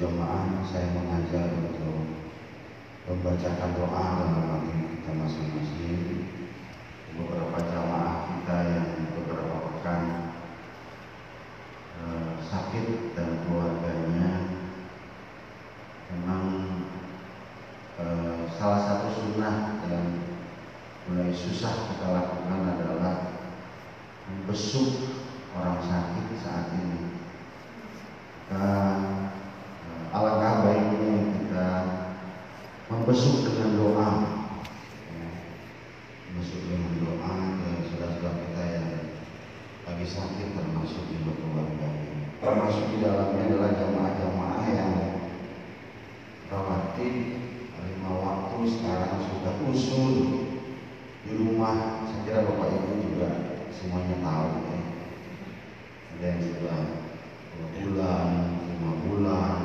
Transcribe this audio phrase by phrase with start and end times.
[0.00, 2.08] berjamaah saya mengajar untuk
[3.04, 6.24] membacakan doa dalam hati kita masing-masing
[7.20, 10.02] beberapa jamaah kita yang beberapa pekan
[12.00, 14.56] eh, sakit dan keluarganya
[16.16, 16.44] memang
[18.00, 20.16] eh, salah satu sunnah yang
[21.12, 23.36] mulai susah kita lakukan adalah
[24.32, 25.12] membesuk
[25.52, 27.20] orang sakit saat ini.
[28.48, 28.66] Kita
[30.10, 31.66] alangkah baiknya kita
[32.90, 34.10] membesuk dengan doa,
[35.14, 35.28] ya.
[36.30, 37.32] membesuk dengan doa
[37.62, 38.88] ke saudara-saudara kita yang
[39.86, 41.88] lagi sakit termasuk juga keluarga.
[42.42, 44.94] Termasuk di dalamnya adalah jamaah-jamaah yang
[46.50, 47.14] rawatib
[47.80, 50.14] lima waktu sekarang sudah usul
[51.22, 52.02] di rumah.
[52.10, 53.28] Saya kira bapak ibu juga
[53.70, 54.78] semuanya tahu ya.
[56.18, 56.78] Ada yang sudah
[57.78, 59.58] lima bulan,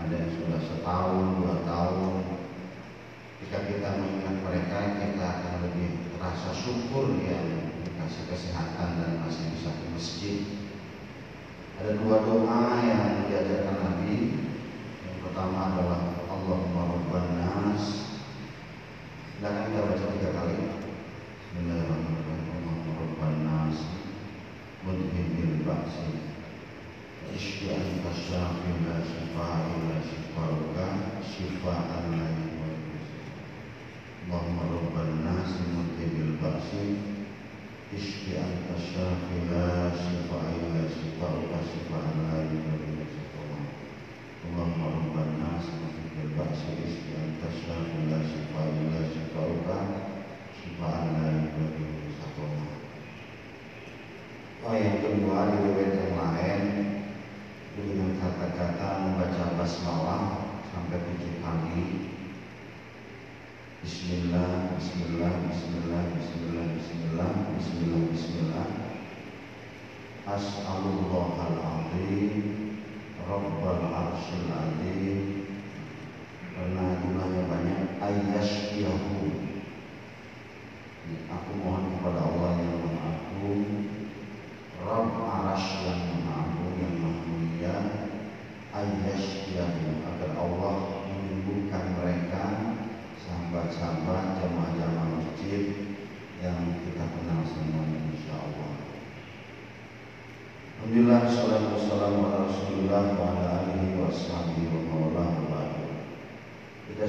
[0.00, 2.12] ada yang sudah setahun, dua tahun.
[3.44, 9.68] Jika kita mengingat mereka, kita akan lebih rasa syukur yang dikasih kesehatan dan masih bisa
[9.76, 10.36] ke masjid.
[11.84, 12.60] Ada dua doa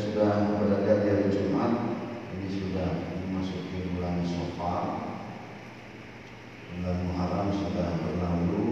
[0.00, 1.72] sudah berada di hari Jumat
[2.32, 2.88] Ini sudah
[3.28, 4.84] memasuki bulan Sofar
[6.72, 8.64] Bulan Muharram sudah berlalu.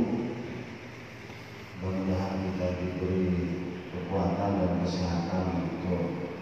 [1.85, 3.37] Mudah-mudahan kita diberi
[3.93, 6.33] kekuatan dan kesehatan untuk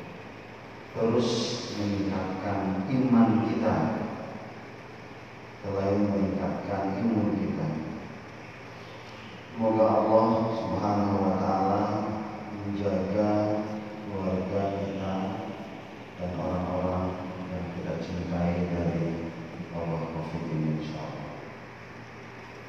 [0.94, 1.30] terus
[1.74, 3.76] meningkatkan iman kita.
[5.66, 7.68] Selain meningkatkan ilmu kita.
[9.50, 11.82] Semoga Allah Subhanahu wa taala
[12.62, 13.66] menjaga
[14.06, 15.14] keluarga kita
[16.16, 17.04] dan orang-orang
[17.52, 19.28] yang kita cintai dari
[19.76, 21.26] Allah Covid ini insyaallah.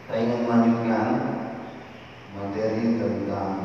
[0.07, 1.07] Saya ingin melanjutkan
[2.35, 3.55] materi tentang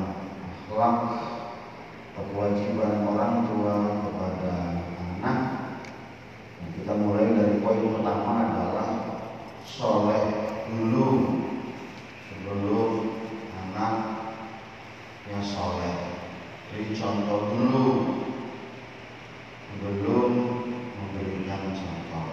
[2.17, 4.55] kewajiban orang tua kepada
[5.21, 5.39] anak.
[6.73, 8.91] Kita mulai dari poin pertama adalah
[9.63, 10.25] soleh
[10.73, 11.09] dulu
[12.27, 12.91] sebelum
[13.55, 15.97] anaknya soleh.
[16.73, 17.87] Jadi contoh dulu
[19.69, 20.31] sebelum
[20.97, 22.27] memberikan contoh.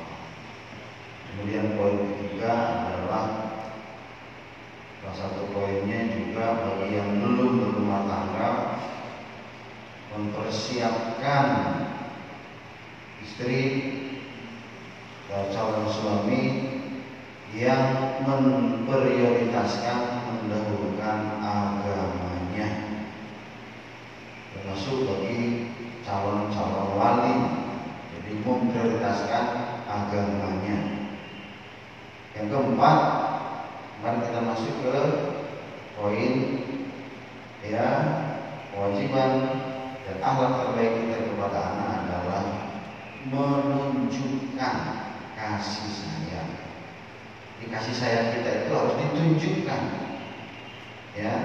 [1.29, 2.53] Kemudian poin ketiga
[2.89, 3.49] adalah
[4.99, 6.08] Salah satu poinnya
[6.39, 8.49] juga bagi yang belum berumah tangga
[10.15, 11.47] mempersiapkan
[13.19, 13.63] istri
[15.27, 16.43] dan calon suami
[17.51, 19.99] yang memprioritaskan
[20.39, 22.87] mendahulukan agamanya
[24.55, 25.67] termasuk bagi
[26.07, 27.35] calon-calon wali.
[28.15, 29.45] Jadi memprioritaskan
[29.91, 31.03] agamanya.
[32.31, 32.97] Yang keempat
[33.99, 34.95] mari kita masuk ke
[35.99, 36.33] poin
[37.59, 37.87] ya
[38.71, 39.31] kewajiban
[40.07, 42.45] dan akhlak terbaik kita kepada anak adalah
[43.27, 44.75] menunjukkan
[45.35, 46.51] kasih sayang.
[47.59, 49.81] Di kasih sayang kita itu harus ditunjukkan,
[51.19, 51.35] ya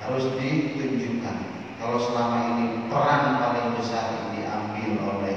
[0.00, 1.36] harus ditunjukkan.
[1.76, 5.36] Kalau selama ini peran paling besar diambil oleh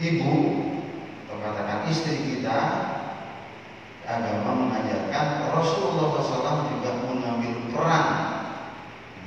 [0.00, 0.34] ibu
[1.28, 2.58] atau katakan istri kita,
[4.08, 8.06] agama mengajarkan Rasulullah SAW juga mengambil peran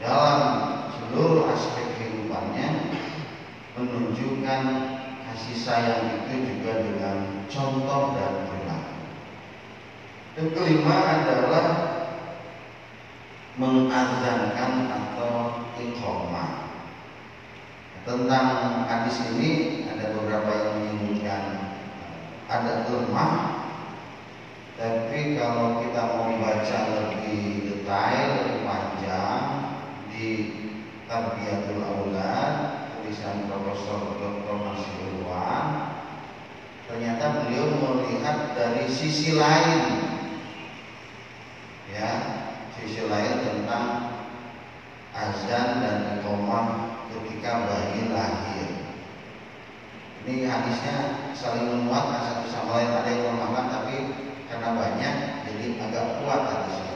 [0.02, 0.42] dalam
[0.98, 2.98] seluruh aspek kehidupannya
[3.78, 4.62] menunjukkan
[5.30, 8.98] kasih sayang itu juga dengan contoh dan perilaku.
[10.34, 11.66] Dan kelima adalah
[13.62, 16.74] mengazankan atau ikhoma.
[18.02, 18.46] Tentang
[18.90, 21.44] hadis ini ada beberapa yang menginginkan
[22.02, 23.61] eh, ada lemah
[24.82, 29.46] tapi kalau kita mau baca lebih detail, lebih panjang
[30.10, 30.28] di
[31.06, 32.54] Tarbiyatul Aulad
[32.98, 34.58] tulisan Profesor Dr.
[34.58, 35.62] Nasirullah
[36.90, 40.02] ternyata beliau melihat dari sisi lain
[41.94, 42.12] ya
[42.74, 44.18] sisi lain tentang
[45.14, 48.70] azan dan iqamah ketika bayi lahir
[50.26, 53.96] ini hadisnya saling menguatkan satu sama lain ada yang melemahkan tapi
[54.52, 55.16] karena banyak
[55.48, 56.96] jadi agak kuat hadisnya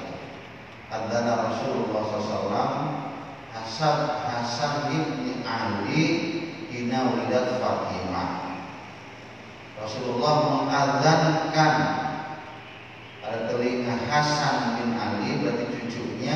[0.92, 3.06] Adana Rasulullah SAW
[3.56, 6.04] Hasan Hasan bin Ali
[6.76, 8.60] Ina Widat Fatimah.
[9.80, 11.74] Rasulullah mengadzankan
[13.24, 16.36] pada telinga Hasan bin Ali berarti cucunya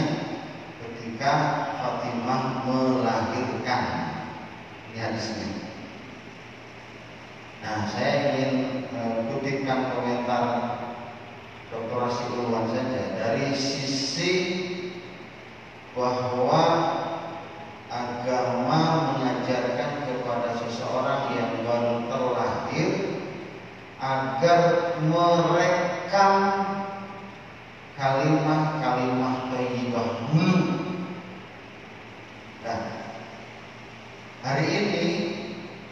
[0.79, 1.33] ketika
[1.83, 3.83] Fatimah melahirkan.
[4.89, 5.47] Ini hadisnya.
[7.59, 8.51] Nah, saya ingin
[8.95, 10.43] uh, kutipkan komentar
[12.09, 12.25] Dr.
[12.25, 14.33] Rasulullah saja dari sisi
[15.93, 16.65] bahwa
[17.85, 22.89] agama mengajarkan kepada seseorang yang baru terlahir
[24.01, 24.59] agar
[25.05, 26.33] merekam
[27.93, 30.53] kalimat-kalimat thayyibah dulu.
[32.65, 32.81] Nah,
[34.41, 35.05] hari ini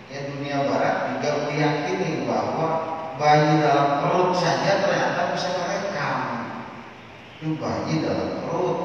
[0.09, 4.87] ya dunia barat juga meyakini bahwa bayi dalam perut saja
[7.38, 8.80] itu bayi dalam perut.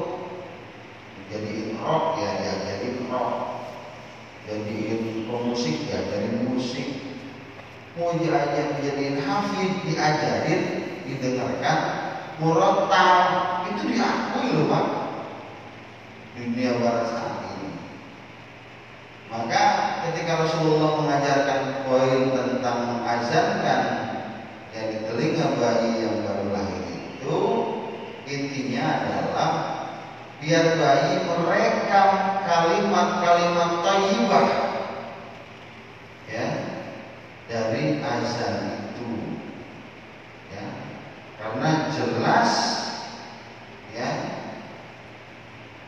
[1.33, 3.33] Jadi rock ya ya jadi rock.
[4.45, 4.77] Jadi
[5.25, 6.89] pemusik ya jadi musik.
[7.97, 10.61] Mau diajar menjadi hafid diajarin
[11.09, 11.79] didengarkan.
[12.41, 13.17] Murotal
[13.73, 14.85] itu diakui loh pak.
[16.37, 17.69] Dunia barat saat ini.
[19.29, 19.63] Maka
[20.05, 23.81] ketika Rasulullah mengajarkan poin tentang mengazankan
[24.73, 26.22] yang di telinga bayi yang
[28.33, 29.51] intinya adalah
[30.41, 32.09] biar bayi merekam
[32.43, 34.47] kalimat-kalimat tayyibah
[36.27, 36.47] ya
[37.47, 38.55] dari azan
[38.91, 39.09] itu
[40.51, 40.65] ya.
[41.39, 42.51] Karena jelas
[43.93, 44.09] ya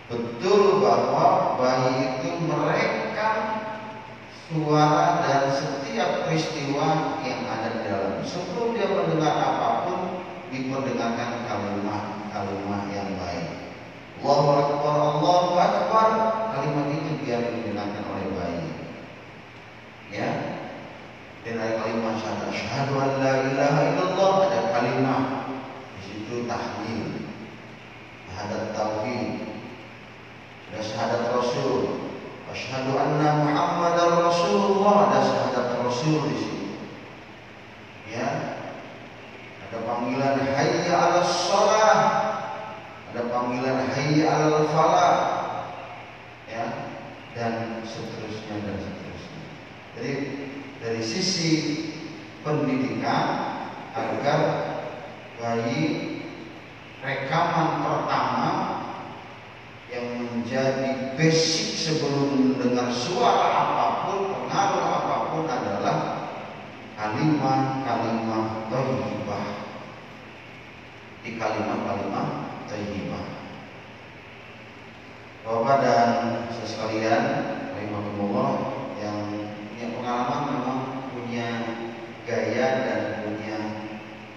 [0.08, 3.38] betul bahwa bayi itu merekam
[4.46, 8.14] suara dan setiap peristiwa yang ada di dalam.
[8.22, 10.00] Sebelum dia mendengar apa pun
[10.54, 11.36] diperdengarkan
[12.36, 13.48] kalimat-kalimat yang baik.
[14.20, 16.10] Allahu Akbar, Allahu Akbar.
[16.52, 18.68] Kalimat itu biar didengarkan oleh bayi.
[20.12, 20.32] Ya.
[21.48, 25.24] Dan ada kalimat syahadat syahadu an la ilaha illallah ada kalimat.
[25.96, 27.24] Di situ tahlil.
[28.28, 29.32] Syahadat tauhid.
[30.74, 32.04] Ada syahadat rasul.
[32.52, 36.56] Asyhadu anna muhammadar rasulullah ada syahadat rasul di situ
[38.16, 38.32] ya
[39.68, 42.26] ada panggilan hayya 'alas shalah
[43.16, 43.32] ada
[44.16, 45.16] hayya 'alal falah
[46.48, 46.66] ya
[47.36, 49.42] dan seterusnya dan seterusnya
[50.00, 50.12] jadi
[50.80, 51.52] dari sisi
[52.48, 53.28] pendidikan
[53.92, 54.40] agar
[55.36, 55.84] bayi
[57.04, 58.50] rekaman pertama
[59.92, 65.98] yang menjadi basic sebelum mendengar suara apa pun, pengaruh apa pun adalah
[67.00, 69.48] kalimat-kalimat thayyibah.
[71.24, 72.28] Di kalimat-kalimat
[72.68, 73.05] thayyibah.
[75.56, 76.12] Bapak dan
[76.52, 77.24] sekalian,
[77.72, 80.80] rahimahumullah yang punya pengalaman memang
[81.16, 81.48] punya
[82.28, 83.88] gaya dan punya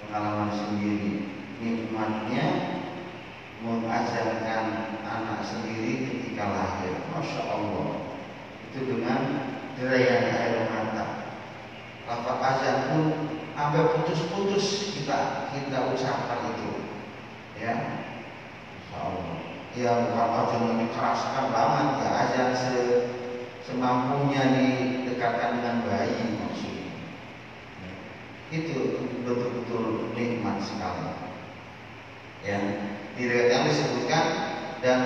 [0.06, 1.26] pengalaman sendiri.
[1.58, 2.46] Nikmatnya
[3.66, 6.94] mengazankan anak sendiri ketika lahir.
[7.10, 8.14] Masya Allah.
[8.70, 11.34] Itu dengan derayan air mata.
[12.06, 13.04] Lafaz azan pun
[13.58, 16.94] sampai putus-putus kita kita ucapkan itu.
[17.58, 18.06] Ya.
[19.78, 20.10] Masya Allah.
[20.10, 22.74] Ya bukan azan yang dikeraskan banget ya azan se
[23.62, 26.90] semampunya didekatkan dengan bayi maksudnya.
[28.50, 31.14] Itu betul-betul nikmat sekali.
[32.42, 32.58] Ya,
[33.18, 34.24] di yang disebutkan
[34.82, 35.00] dan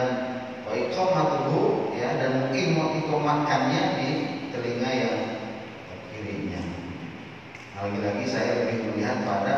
[0.68, 4.08] iqamatuhu ya dan mengiqamatkannya di
[4.52, 5.18] telinga yang
[6.12, 6.62] kirinya.
[7.76, 9.54] Lagi-lagi saya lebih melihat pada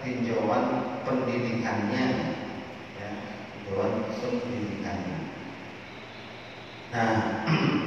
[0.00, 2.04] tinjauan pendidikannya
[2.98, 3.10] ya,
[3.66, 5.18] tinjauan pendidikannya.
[6.90, 7.14] Nah,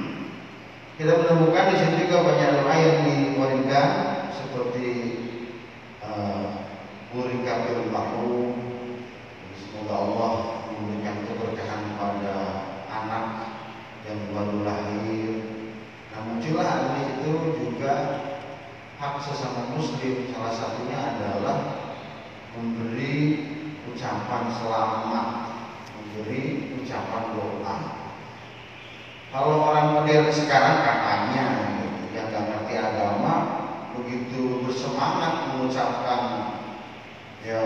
[0.98, 3.90] kita menemukan di sini juga banyak doa yang diwariskan
[4.30, 4.90] seperti
[6.06, 6.70] uh,
[7.14, 7.90] Burika bil
[9.54, 10.34] semoga Allah
[10.74, 12.36] memberikan keberkahan pada
[12.90, 13.26] anak
[14.06, 15.32] yang baru lahir.
[16.14, 17.94] Nah muncullah hari itu juga
[19.02, 21.58] hak sesama muslim salah satunya adalah
[22.54, 23.18] memberi
[23.94, 25.43] ucapan selamat,
[26.14, 27.78] memberi ucapan doa.
[29.34, 31.46] Kalau orang modern sekarang katanya
[32.14, 33.34] yang nggak ngerti agama
[33.98, 36.22] begitu bersemangat mengucapkan
[37.42, 37.66] ya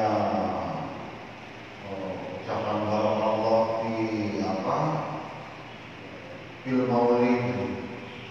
[1.91, 4.77] oh, ucapan Allah di apa
[6.63, 7.43] bil maulid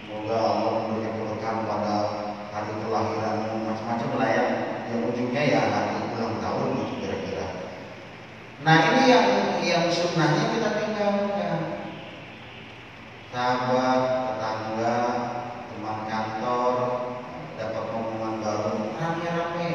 [0.00, 1.96] semoga Allah memberikan keberkahan pada
[2.56, 3.37] hari kelahiran
[3.68, 4.44] macam-macam lah ya
[4.88, 7.46] yang ujungnya ya hari ulang tahun gitu kira-kira
[8.64, 9.26] nah ini yang
[10.16, 11.61] sunnahnya kita tinggalkan.
[13.28, 14.00] Sahabat
[14.32, 14.96] tetangga
[15.68, 16.75] teman kantor
[17.61, 18.96] dapat omongan baru.
[18.96, 19.73] Rame-rame.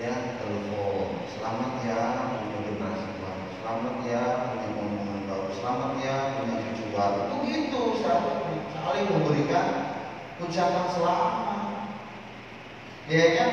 [0.00, 1.28] Ya telepon.
[1.28, 3.44] Selamat ya punya generasi baru.
[3.60, 5.48] Selamat ya punya omongan baru.
[5.60, 7.20] Selamat ya punya cucu baru.
[7.36, 9.68] Begitu saling memberikan
[10.40, 11.60] ucapan selamat.
[13.12, 13.50] Ya kan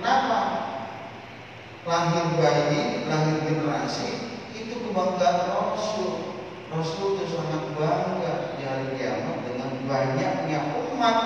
[0.00, 0.40] kenapa?
[1.84, 4.25] Lahir bayi lahir generasi
[4.56, 6.32] itu kebanggaan Rasul.
[6.72, 11.18] Rasul itu sangat bangga di hari kiamat dengan banyaknya umat.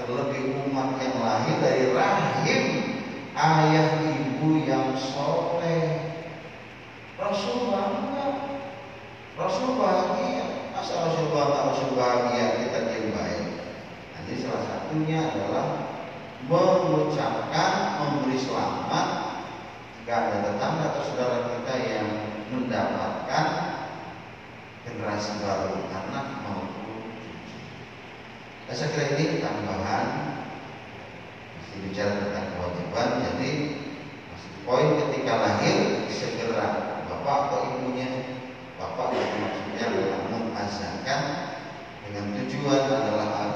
[0.00, 2.64] Terlebih umat yang lahir dari rahim
[3.36, 6.16] ayah ibu yang soleh.
[7.20, 8.26] Rasul bangga.
[9.36, 10.72] Rasul bahagia.
[10.76, 13.44] Masa Rasul bangga Rasul bahagia kita yang baik.
[14.16, 15.66] Nanti salah satunya adalah
[16.48, 19.06] mengucapkan memberi selamat.
[20.00, 21.39] Jika ada tetangga atau saudara
[22.70, 23.46] mendapatkan
[24.86, 27.58] generasi baru anak maupun cucu.
[28.70, 30.06] Saya kira ini tambahan
[31.58, 33.08] masih bicara tentang kewajiban.
[33.26, 33.50] Jadi
[34.30, 36.66] masih poin ketika lahir segera
[37.10, 38.38] bapak atau ibunya
[38.78, 41.20] bapak itu maksudnya adalah mengazankan
[42.06, 43.49] dengan tujuan adalah